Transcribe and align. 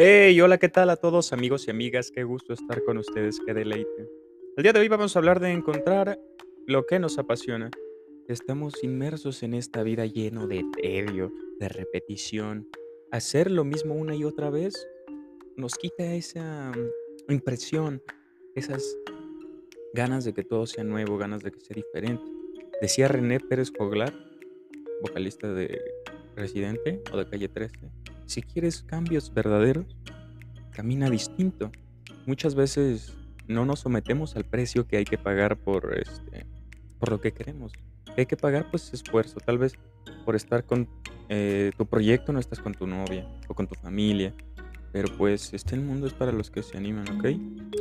Hey, 0.00 0.40
hola, 0.40 0.58
¿qué 0.58 0.68
tal 0.68 0.90
a 0.90 0.96
todos 0.96 1.32
amigos 1.32 1.66
y 1.66 1.72
amigas? 1.72 2.12
Qué 2.12 2.22
gusto 2.22 2.52
estar 2.52 2.84
con 2.84 2.98
ustedes, 2.98 3.40
qué 3.44 3.52
deleite. 3.52 4.08
El 4.56 4.62
día 4.62 4.72
de 4.72 4.78
hoy 4.78 4.86
vamos 4.86 5.16
a 5.16 5.18
hablar 5.18 5.40
de 5.40 5.50
encontrar 5.50 6.20
lo 6.68 6.86
que 6.86 7.00
nos 7.00 7.18
apasiona. 7.18 7.68
Estamos 8.28 8.84
inmersos 8.84 9.42
en 9.42 9.54
esta 9.54 9.82
vida 9.82 10.06
lleno 10.06 10.46
de 10.46 10.64
tedio, 10.80 11.32
de 11.58 11.68
repetición. 11.68 12.68
Hacer 13.10 13.50
lo 13.50 13.64
mismo 13.64 13.96
una 13.96 14.14
y 14.14 14.22
otra 14.22 14.50
vez 14.50 14.86
nos 15.56 15.74
quita 15.74 16.14
esa 16.14 16.70
mm, 16.70 17.32
impresión, 17.32 18.00
esas 18.54 18.96
ganas 19.94 20.24
de 20.24 20.32
que 20.32 20.44
todo 20.44 20.68
sea 20.68 20.84
nuevo, 20.84 21.18
ganas 21.18 21.42
de 21.42 21.50
que 21.50 21.58
sea 21.58 21.74
diferente. 21.74 22.22
Decía 22.80 23.08
René 23.08 23.40
Pérez 23.40 23.72
Joglar, 23.76 24.14
vocalista 25.02 25.52
de 25.52 25.76
Residente 26.36 27.02
o 27.12 27.16
de 27.16 27.28
Calle 27.28 27.48
13, 27.48 27.80
si 28.28 28.42
quieres 28.42 28.82
cambios 28.82 29.32
verdaderos, 29.32 29.86
camina 30.70 31.08
distinto. 31.08 31.72
Muchas 32.26 32.54
veces 32.54 33.16
no 33.46 33.64
nos 33.64 33.80
sometemos 33.80 34.36
al 34.36 34.44
precio 34.44 34.86
que 34.86 34.98
hay 34.98 35.04
que 35.04 35.16
pagar 35.16 35.56
por, 35.56 35.98
este, 35.98 36.44
por 36.98 37.10
lo 37.10 37.20
que 37.20 37.32
queremos. 37.32 37.72
Hay 38.16 38.26
que 38.26 38.36
pagar 38.36 38.70
pues 38.70 38.92
esfuerzo, 38.92 39.40
tal 39.40 39.56
vez 39.56 39.78
por 40.26 40.36
estar 40.36 40.64
con 40.64 40.88
eh, 41.30 41.72
tu 41.76 41.86
proyecto 41.86 42.32
no 42.32 42.38
estás 42.38 42.58
con 42.58 42.74
tu 42.74 42.86
novia 42.86 43.26
o 43.48 43.54
con 43.54 43.66
tu 43.66 43.74
familia, 43.74 44.34
pero 44.92 45.08
pues 45.16 45.54
este 45.54 45.76
mundo 45.76 46.06
es 46.06 46.12
para 46.12 46.32
los 46.32 46.50
que 46.50 46.62
se 46.62 46.76
animan, 46.76 47.08
¿ok? 47.18 47.28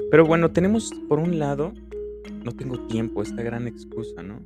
Pero 0.09 0.25
bueno, 0.25 0.51
tenemos 0.51 0.91
por 1.09 1.19
un 1.19 1.39
lado, 1.39 1.73
no 2.43 2.53
tengo 2.53 2.87
tiempo, 2.87 3.21
esta 3.21 3.41
gran 3.41 3.67
excusa, 3.67 4.23
¿no? 4.23 4.39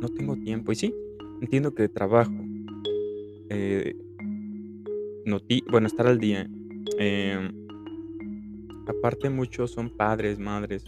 No 0.00 0.08
tengo 0.08 0.36
tiempo. 0.36 0.70
Y 0.70 0.76
sí, 0.76 0.94
entiendo 1.40 1.74
que 1.74 1.88
trabajo, 1.88 2.32
eh, 3.48 3.96
bueno, 5.70 5.86
estar 5.86 6.06
al 6.06 6.18
día. 6.18 6.46
Em, 6.98 7.66
aparte 8.86 9.30
muchos 9.30 9.72
son 9.72 9.96
padres, 9.96 10.38
madres. 10.38 10.84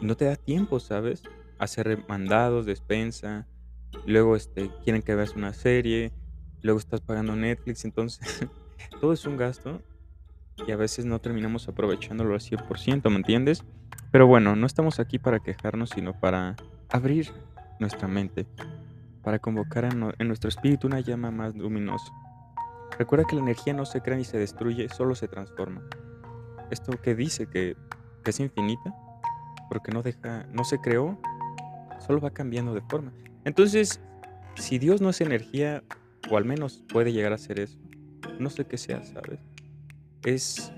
no 0.00 0.16
te 0.16 0.26
da 0.26 0.36
tiempo, 0.36 0.80
¿sabes? 0.80 1.22
Hacer 1.58 2.04
mandados, 2.08 2.66
despensa. 2.66 3.46
Luego 4.06 4.36
este, 4.36 4.70
quieren 4.84 5.02
que 5.02 5.14
veas 5.14 5.34
una 5.34 5.52
serie. 5.52 6.12
Luego 6.62 6.78
estás 6.78 7.00
pagando 7.00 7.34
Netflix. 7.36 7.84
Entonces, 7.84 8.46
todo 9.00 9.12
es 9.12 9.24
un 9.26 9.36
gasto. 9.36 9.82
Y 10.66 10.72
a 10.72 10.76
veces 10.76 11.04
no 11.04 11.20
terminamos 11.20 11.68
aprovechándolo 11.68 12.34
al 12.34 12.40
100%, 12.40 13.08
¿me 13.10 13.16
entiendes? 13.16 13.64
Pero 14.10 14.26
bueno, 14.26 14.56
no 14.56 14.66
estamos 14.66 14.98
aquí 14.98 15.18
para 15.18 15.38
quejarnos, 15.38 15.90
sino 15.90 16.18
para 16.18 16.56
abrir 16.88 17.30
nuestra 17.78 18.08
mente. 18.08 18.46
Para 19.22 19.38
convocar 19.38 19.84
en 19.84 20.28
nuestro 20.28 20.48
espíritu 20.48 20.86
una 20.86 21.00
llama 21.00 21.30
más 21.30 21.54
luminosa. 21.54 22.12
Recuerda 22.98 23.24
que 23.26 23.36
la 23.36 23.42
energía 23.42 23.74
no 23.74 23.84
se 23.84 24.00
crea 24.00 24.16
ni 24.16 24.24
se 24.24 24.38
destruye, 24.38 24.88
solo 24.88 25.14
se 25.14 25.28
transforma. 25.28 25.82
Esto 26.70 26.92
que 27.00 27.14
dice 27.14 27.46
que, 27.46 27.76
es 28.24 28.40
infinita, 28.40 28.94
porque 29.70 29.90
no 29.90 30.02
deja, 30.02 30.46
no 30.52 30.62
se 30.62 30.78
creó, 30.82 31.18
solo 32.06 32.20
va 32.20 32.30
cambiando 32.30 32.74
de 32.74 32.82
forma. 32.82 33.10
Entonces, 33.44 34.00
si 34.54 34.78
Dios 34.78 35.00
no 35.00 35.08
es 35.08 35.22
energía, 35.22 35.82
o 36.30 36.36
al 36.36 36.44
menos 36.44 36.84
puede 36.92 37.12
llegar 37.12 37.32
a 37.32 37.38
ser 37.38 37.58
eso, 37.58 37.78
no 38.38 38.50
sé 38.50 38.66
qué 38.66 38.76
sea, 38.76 39.02
¿sabes? 39.02 39.40
Es 40.24 40.70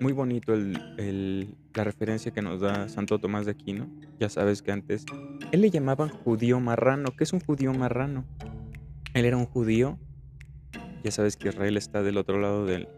muy 0.00 0.14
bonito 0.14 0.54
la 0.56 1.84
referencia 1.84 2.32
que 2.32 2.40
nos 2.40 2.60
da 2.60 2.88
Santo 2.88 3.18
Tomás 3.18 3.44
de 3.44 3.52
Aquino. 3.52 3.86
Ya 4.18 4.30
sabes 4.30 4.62
que 4.62 4.72
antes 4.72 5.04
él 5.52 5.60
le 5.60 5.70
llamaban 5.70 6.08
judío 6.08 6.60
marrano. 6.60 7.10
¿Qué 7.16 7.24
es 7.24 7.32
un 7.32 7.40
judío 7.40 7.72
marrano? 7.74 8.24
Él 9.12 9.24
era 9.26 9.36
un 9.36 9.46
judío 9.46 9.98
ya 11.02 11.10
sabes 11.10 11.36
que 11.36 11.48
Israel 11.48 11.76
está 11.76 12.02
del 12.02 12.18
otro 12.18 12.40
lado 12.40 12.66
del 12.66 12.88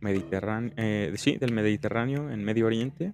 Mediterráneo, 0.00 0.72
eh, 0.76 1.12
sí, 1.16 1.36
del 1.36 1.52
Mediterráneo, 1.52 2.30
en 2.30 2.44
Medio 2.44 2.66
Oriente. 2.66 3.10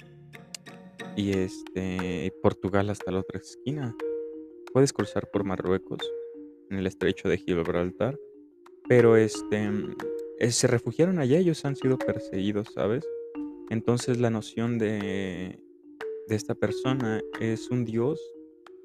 Y 1.17 1.33
este, 1.33 2.33
Portugal 2.43 2.91
hasta 2.91 3.11
la 3.11 3.21
otra 3.21 3.41
esquina. 3.41 3.95
Puedes 4.73 4.93
cruzar 4.93 5.29
por 5.31 5.45
Marruecos, 5.45 5.99
en 6.71 6.79
el 6.79 6.87
estrecho 6.87 7.29
de 7.29 7.39
Gibraltar. 7.39 8.19
Pero 8.89 9.17
este, 9.17 9.71
eh, 10.39 10.51
se 10.51 10.67
refugiaron 10.67 11.19
allá, 11.19 11.39
ellos 11.39 11.65
han 11.65 11.77
sido 11.77 11.99
perseguidos, 11.99 12.69
¿sabes? 12.75 13.05
Entonces 13.71 14.19
la 14.19 14.31
noción 14.31 14.79
de, 14.79 15.59
de 16.29 16.35
esta 16.35 16.55
persona 16.55 17.21
es 17.41 17.71
un 17.71 17.85
Dios 17.85 18.21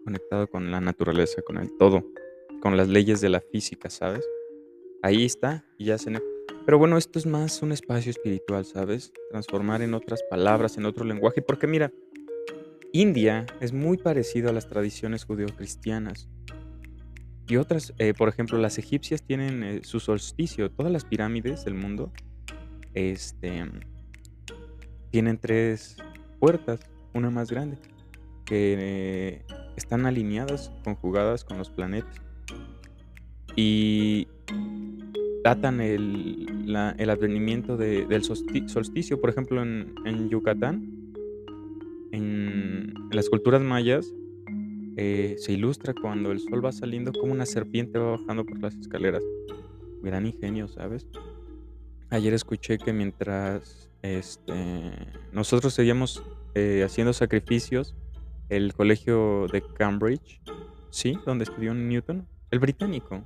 conectado 0.03 0.47
con 0.47 0.71
la 0.71 0.81
naturaleza, 0.81 1.41
con 1.41 1.57
el 1.57 1.77
todo, 1.77 2.05
con 2.61 2.75
las 2.75 2.89
leyes 2.89 3.21
de 3.21 3.29
la 3.29 3.39
física, 3.39 3.89
¿sabes? 3.89 4.25
Ahí 5.03 5.25
está 5.25 5.63
y 5.77 5.85
ya 5.85 5.99
se... 5.99 6.11
Pero 6.65 6.79
bueno, 6.79 6.97
esto 6.97 7.19
es 7.19 7.25
más 7.25 7.61
un 7.61 7.73
espacio 7.73 8.09
espiritual, 8.09 8.65
¿sabes? 8.65 9.11
Transformar 9.29 9.81
en 9.81 9.93
otras 9.93 10.23
palabras, 10.29 10.77
en 10.77 10.85
otro 10.85 11.03
lenguaje, 11.03 11.41
porque 11.41 11.67
mira, 11.67 11.91
India 12.93 13.45
es 13.59 13.73
muy 13.73 13.97
parecido 13.97 14.49
a 14.49 14.53
las 14.53 14.67
tradiciones 14.67 15.25
judeocristianas. 15.25 16.29
Y 17.47 17.57
otras, 17.57 17.93
eh, 17.97 18.13
por 18.13 18.29
ejemplo, 18.29 18.57
las 18.57 18.77
egipcias 18.77 19.21
tienen 19.21 19.63
eh, 19.63 19.79
su 19.83 19.99
solsticio. 19.99 20.71
Todas 20.71 20.91
las 20.91 21.03
pirámides 21.03 21.65
del 21.65 21.73
mundo 21.73 22.13
este, 22.93 23.65
tienen 25.11 25.37
tres 25.37 25.97
puertas, 26.39 26.79
una 27.13 27.29
más 27.29 27.51
grande, 27.51 27.77
que 28.45 28.77
eh, 28.79 29.45
están 29.75 30.05
alineadas, 30.05 30.71
conjugadas 30.85 31.43
con 31.43 31.57
los 31.57 31.69
planetas. 31.69 32.21
Y 33.57 34.29
datan 35.43 35.81
el, 35.81 36.47
el 36.97 37.09
advenimiento 37.09 37.77
del 37.77 38.23
solsticio, 38.23 39.19
por 39.19 39.29
ejemplo, 39.29 39.61
en, 39.61 40.29
Yucatán, 40.29 41.13
en, 42.11 42.93
las 43.11 43.29
culturas 43.29 43.61
mayas, 43.61 44.13
eh, 44.95 45.35
se 45.37 45.51
ilustra 45.53 45.93
cuando 45.93 46.31
el 46.31 46.39
sol 46.39 46.63
va 46.63 46.71
saliendo 46.71 47.11
como 47.11 47.33
una 47.33 47.45
serpiente 47.45 47.99
va 47.99 48.11
bajando 48.11 48.45
por 48.45 48.59
las 48.59 48.75
escaleras. 48.75 49.23
Gran 50.01 50.25
ingenio, 50.25 50.67
¿sabes? 50.67 51.07
Ayer 52.09 52.33
escuché 52.33 52.77
que 52.77 52.93
mientras 52.93 53.89
este, 54.01 54.53
nosotros 55.31 55.73
seguíamos 55.73 56.23
eh, 56.55 56.83
haciendo 56.85 57.13
sacrificios, 57.13 57.95
el 58.49 58.73
colegio 58.73 59.47
de 59.51 59.61
Cambridge, 59.61 60.41
sí, 60.89 61.17
donde 61.25 61.45
estudió 61.45 61.73
Newton, 61.73 62.27
el 62.51 62.59
británico, 62.59 63.23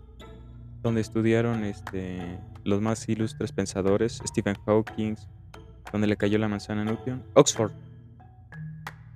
donde 0.81 1.01
estudiaron 1.01 1.63
este, 1.63 2.39
los 2.63 2.81
más 2.81 3.07
ilustres 3.09 3.51
pensadores, 3.51 4.21
Stephen 4.25 4.55
Hawking, 4.65 5.15
donde 5.91 6.07
le 6.07 6.17
cayó 6.17 6.37
la 6.37 6.47
manzana 6.47 6.81
a 6.81 6.85
Newton, 6.85 7.23
Oxford. 7.33 7.71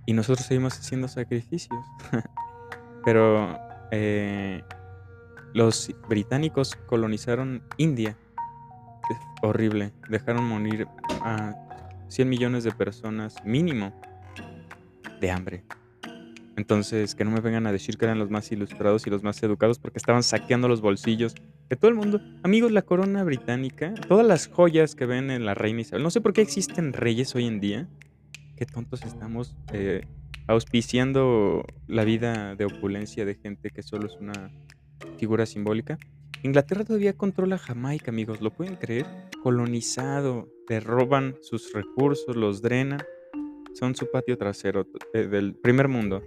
Y 0.05 0.13
nosotros 0.13 0.45
seguimos 0.45 0.77
haciendo 0.77 1.07
sacrificios. 1.07 1.85
Pero 3.05 3.57
eh, 3.91 4.63
los 5.53 5.93
británicos 6.07 6.75
colonizaron 6.87 7.63
India. 7.77 8.17
Es 9.09 9.17
horrible. 9.41 9.93
Dejaron 10.09 10.43
morir 10.45 10.87
a 11.23 11.55
100 12.07 12.29
millones 12.29 12.63
de 12.63 12.71
personas 12.71 13.35
mínimo 13.45 13.93
de 15.19 15.31
hambre. 15.31 15.63
Entonces, 16.57 17.15
que 17.15 17.23
no 17.23 17.31
me 17.31 17.39
vengan 17.39 17.65
a 17.65 17.71
decir 17.71 17.97
que 17.97 18.05
eran 18.05 18.19
los 18.19 18.29
más 18.29 18.51
ilustrados 18.51 19.07
y 19.07 19.09
los 19.09 19.23
más 19.23 19.41
educados 19.41 19.79
porque 19.79 19.97
estaban 19.97 20.23
saqueando 20.23 20.67
los 20.67 20.81
bolsillos 20.81 21.33
de 21.69 21.75
todo 21.75 21.89
el 21.89 21.95
mundo. 21.95 22.21
Amigos, 22.43 22.71
la 22.71 22.81
corona 22.81 23.23
británica, 23.23 23.93
todas 24.07 24.25
las 24.25 24.47
joyas 24.47 24.95
que 24.95 25.05
ven 25.05 25.31
en 25.31 25.45
la 25.45 25.53
reina 25.53 25.81
Isabel. 25.81 26.03
No 26.03 26.11
sé 26.11 26.19
por 26.21 26.33
qué 26.33 26.41
existen 26.41 26.93
reyes 26.93 27.33
hoy 27.35 27.45
en 27.45 27.59
día. 27.59 27.87
Qué 28.57 28.65
tontos 28.65 29.03
estamos 29.03 29.55
eh, 29.71 30.01
auspiciando 30.47 31.65
la 31.87 32.03
vida 32.03 32.55
de 32.55 32.65
opulencia 32.65 33.25
de 33.25 33.35
gente 33.35 33.69
que 33.71 33.81
solo 33.81 34.07
es 34.07 34.17
una 34.19 34.51
figura 35.17 35.45
simbólica. 35.45 35.97
Inglaterra 36.43 36.83
todavía 36.83 37.13
controla 37.13 37.57
Jamaica, 37.57 38.11
amigos, 38.11 38.41
¿lo 38.41 38.51
pueden 38.51 38.75
creer? 38.75 39.05
Colonizado, 39.43 40.49
le 40.67 40.79
roban 40.79 41.35
sus 41.41 41.71
recursos, 41.73 42.35
los 42.35 42.61
drenan. 42.61 43.01
Son 43.73 43.95
su 43.95 44.09
patio 44.11 44.37
trasero 44.37 44.85
eh, 45.13 45.27
del 45.27 45.55
primer 45.55 45.87
mundo. 45.87 46.21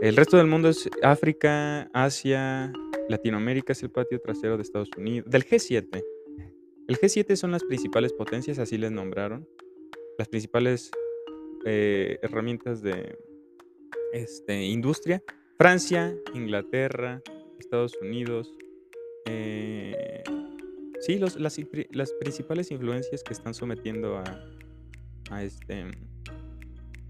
El 0.00 0.16
resto 0.16 0.36
del 0.36 0.46
mundo 0.46 0.68
es 0.68 0.88
África, 1.02 1.88
Asia, 1.92 2.72
Latinoamérica 3.08 3.72
es 3.72 3.82
el 3.82 3.90
patio 3.90 4.20
trasero 4.20 4.56
de 4.56 4.62
Estados 4.62 4.90
Unidos, 4.96 5.30
del 5.30 5.44
G7. 5.44 6.04
El 6.88 6.98
G7 6.98 7.36
son 7.36 7.52
las 7.52 7.64
principales 7.64 8.12
potencias, 8.12 8.58
así 8.58 8.76
les 8.76 8.92
nombraron, 8.92 9.48
las 10.18 10.28
principales 10.28 10.90
eh, 11.64 12.18
herramientas 12.22 12.82
de 12.82 13.16
este, 14.12 14.64
industria. 14.64 15.22
Francia, 15.56 16.14
Inglaterra, 16.34 17.22
Estados 17.58 17.96
Unidos. 18.02 18.52
Eh, 19.26 20.22
sí, 21.00 21.18
las, 21.18 21.36
las, 21.36 22.12
principales 22.20 22.70
influencias 22.70 23.22
que 23.22 23.32
están 23.32 23.54
sometiendo 23.54 24.18
a, 24.18 24.24
a, 25.30 25.42
este, 25.42 25.86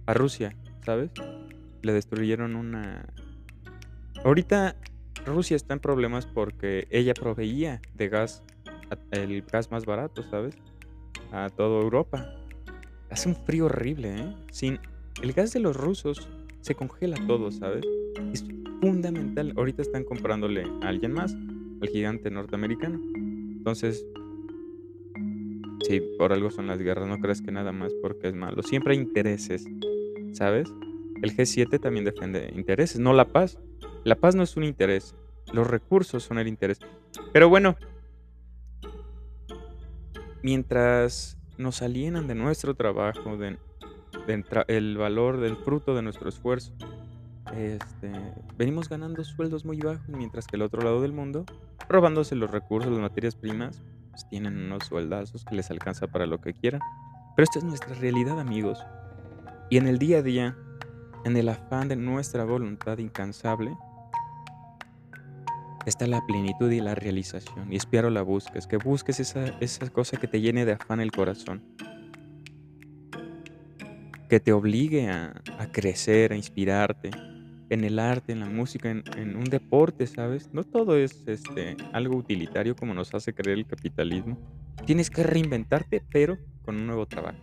a 0.06 0.14
Rusia, 0.14 0.56
¿sabes? 0.84 1.10
Le 1.84 1.92
destruyeron 1.92 2.56
una... 2.56 3.06
Ahorita 4.24 4.76
Rusia 5.26 5.56
está 5.56 5.74
en 5.74 5.80
problemas 5.80 6.26
porque 6.26 6.86
ella 6.90 7.14
proveía 7.14 7.80
de 7.94 8.08
gas, 8.08 8.42
el 9.10 9.42
gas 9.42 9.70
más 9.70 9.86
barato, 9.86 10.22
¿sabes? 10.22 10.56
a 11.34 11.50
toda 11.50 11.82
Europa. 11.82 12.32
Hace 13.10 13.28
un 13.28 13.36
frío 13.36 13.66
horrible, 13.66 14.16
¿eh? 14.16 14.34
Sin 14.50 14.78
el 15.22 15.32
gas 15.32 15.52
de 15.52 15.60
los 15.60 15.76
rusos 15.76 16.28
se 16.60 16.74
congela 16.74 17.16
todo, 17.26 17.50
¿sabes? 17.50 17.84
Es 18.32 18.44
fundamental. 18.80 19.52
Ahorita 19.56 19.82
están 19.82 20.04
comprándole 20.04 20.64
a 20.82 20.88
alguien 20.88 21.12
más, 21.12 21.34
al 21.34 21.88
gigante 21.88 22.30
norteamericano. 22.30 23.00
Entonces, 23.14 24.06
sí, 25.86 26.00
por 26.18 26.32
algo 26.32 26.50
son 26.50 26.66
las 26.66 26.78
guerras, 26.78 27.08
no 27.08 27.18
crees 27.18 27.42
que 27.42 27.52
nada 27.52 27.72
más 27.72 27.92
porque 28.00 28.28
es 28.28 28.34
malo. 28.34 28.62
Siempre 28.62 28.94
hay 28.94 29.00
intereses, 29.00 29.66
¿sabes? 30.32 30.72
El 31.22 31.36
G7 31.36 31.80
también 31.80 32.04
defiende 32.04 32.52
intereses, 32.54 32.98
no 32.98 33.12
la 33.12 33.26
paz. 33.26 33.58
La 34.04 34.16
paz 34.16 34.34
no 34.34 34.42
es 34.42 34.56
un 34.56 34.64
interés, 34.64 35.14
los 35.52 35.66
recursos 35.66 36.22
son 36.22 36.38
el 36.38 36.48
interés. 36.48 36.78
Pero 37.32 37.48
bueno, 37.48 37.76
mientras 40.42 41.38
nos 41.56 41.82
alienan 41.82 42.26
de 42.26 42.34
nuestro 42.34 42.74
trabajo, 42.74 43.36
de, 43.36 43.58
el 44.68 44.96
valor 44.98 45.40
del 45.40 45.56
fruto 45.56 45.94
de 45.94 46.02
nuestro 46.02 46.28
esfuerzo, 46.28 46.74
este, 47.56 48.12
venimos 48.56 48.88
ganando 48.88 49.22
sueldos 49.24 49.64
muy 49.64 49.78
bajos, 49.78 50.08
mientras 50.08 50.46
que 50.46 50.56
el 50.56 50.62
otro 50.62 50.82
lado 50.82 51.00
del 51.02 51.12
mundo, 51.12 51.44
robándose 51.88 52.34
los 52.34 52.50
recursos, 52.50 52.90
las 52.90 53.00
materias 53.00 53.36
primas, 53.36 53.82
pues 54.10 54.28
tienen 54.28 54.56
unos 54.56 54.86
sueldazos 54.86 55.44
que 55.44 55.54
les 55.54 55.70
alcanza 55.70 56.06
para 56.06 56.26
lo 56.26 56.40
que 56.40 56.52
quieran. 56.52 56.80
Pero 57.36 57.44
esta 57.44 57.58
es 57.58 57.64
nuestra 57.64 57.94
realidad, 57.94 58.38
amigos. 58.38 58.78
Y 59.70 59.76
en 59.76 59.88
el 59.88 59.98
día 59.98 60.18
a 60.18 60.22
día, 60.22 60.56
en 61.24 61.36
el 61.36 61.48
afán 61.48 61.88
de 61.88 61.96
nuestra 61.96 62.44
voluntad 62.44 62.98
incansable, 62.98 63.76
está 65.86 66.06
la 66.06 66.24
plenitud 66.26 66.70
y 66.70 66.80
la 66.80 66.94
realización. 66.94 67.72
Y 67.72 67.76
espero 67.76 68.10
la 68.10 68.22
busques, 68.22 68.66
que 68.66 68.76
busques 68.76 69.20
esa, 69.20 69.46
esa 69.60 69.88
cosa 69.90 70.16
que 70.16 70.28
te 70.28 70.40
llene 70.40 70.64
de 70.64 70.72
afán 70.72 71.00
el 71.00 71.12
corazón. 71.12 71.62
Que 74.28 74.40
te 74.40 74.52
obligue 74.52 75.10
a, 75.10 75.34
a 75.58 75.66
crecer, 75.70 76.32
a 76.32 76.36
inspirarte 76.36 77.10
en 77.70 77.84
el 77.84 77.98
arte, 77.98 78.32
en 78.32 78.40
la 78.40 78.48
música, 78.48 78.90
en, 78.90 79.04
en, 79.16 79.36
un 79.36 79.44
deporte, 79.44 80.06
¿sabes? 80.06 80.50
No 80.52 80.64
todo 80.64 80.96
es 80.96 81.26
este, 81.26 81.76
algo 81.92 82.16
utilitario 82.16 82.76
como 82.76 82.94
nos 82.94 83.14
hace 83.14 83.34
creer 83.34 83.58
el 83.58 83.66
capitalismo. 83.66 84.38
Tienes 84.86 85.10
que 85.10 85.22
reinventarte, 85.22 86.02
pero 86.12 86.38
con 86.62 86.76
un 86.76 86.86
nuevo 86.86 87.06
trabajo. 87.06 87.38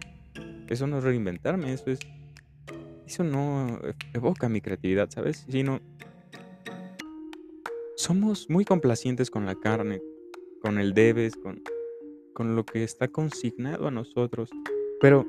Eso 0.69 0.87
no 0.87 0.99
es 0.99 1.03
reinventarme, 1.03 1.73
eso 1.73 1.91
es... 1.91 1.99
Eso 3.11 3.25
no 3.25 3.77
evoca 4.13 4.47
mi 4.47 4.61
creatividad, 4.61 5.09
¿sabes? 5.09 5.45
Sino 5.49 5.81
somos 7.97 8.49
muy 8.49 8.63
complacientes 8.63 9.29
con 9.29 9.45
la 9.45 9.55
carne, 9.55 10.01
con 10.61 10.79
el 10.79 10.93
debes, 10.93 11.35
con, 11.35 11.61
con 12.33 12.55
lo 12.55 12.63
que 12.65 12.85
está 12.85 13.09
consignado 13.09 13.89
a 13.89 13.91
nosotros. 13.91 14.49
Pero, 15.01 15.25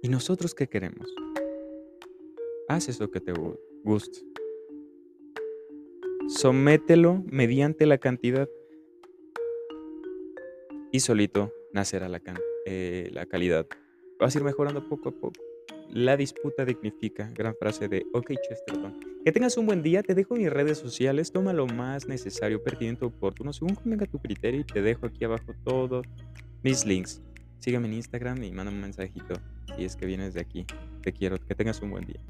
¿y 0.00 0.08
nosotros 0.08 0.54
qué 0.54 0.68
queremos? 0.68 1.14
Haz 2.66 2.88
eso 2.88 3.10
que 3.10 3.20
te 3.20 3.34
guste. 3.84 4.20
Somételo 6.28 7.22
mediante 7.26 7.84
la 7.84 7.98
cantidad 7.98 8.48
y 10.92 11.00
solito 11.00 11.52
nacerá 11.74 12.08
la, 12.08 12.22
eh, 12.64 13.10
la 13.12 13.26
calidad. 13.26 13.66
Vas 14.18 14.34
a 14.34 14.38
ir 14.38 14.44
mejorando 14.46 14.88
poco 14.88 15.10
a 15.10 15.12
poco. 15.12 15.49
La 15.92 16.16
disputa 16.16 16.64
dignifica. 16.64 17.28
Gran 17.34 17.54
frase 17.56 17.88
de 17.88 18.06
OK 18.12 18.30
Chesterton. 18.48 19.00
Que 19.24 19.32
tengas 19.32 19.56
un 19.56 19.66
buen 19.66 19.82
día. 19.82 20.02
Te 20.02 20.14
dejo 20.14 20.36
mis 20.36 20.48
redes 20.48 20.78
sociales. 20.78 21.32
Toma 21.32 21.52
lo 21.52 21.66
más 21.66 22.06
necesario, 22.06 22.62
pertinente, 22.62 23.04
oportuno, 23.04 23.52
según 23.52 23.76
venga 23.84 24.06
tu 24.06 24.20
criterio. 24.20 24.60
Y 24.60 24.64
te 24.64 24.82
dejo 24.82 25.06
aquí 25.06 25.24
abajo 25.24 25.52
todos 25.64 26.06
mis 26.62 26.86
links. 26.86 27.20
Sígueme 27.58 27.88
en 27.88 27.94
Instagram 27.94 28.42
y 28.44 28.52
manda 28.52 28.72
un 28.72 28.80
mensajito 28.80 29.34
si 29.76 29.84
es 29.84 29.96
que 29.96 30.06
vienes 30.06 30.34
de 30.34 30.40
aquí. 30.40 30.64
Te 31.02 31.12
quiero. 31.12 31.38
Que 31.38 31.56
tengas 31.56 31.80
un 31.82 31.90
buen 31.90 32.06
día. 32.06 32.20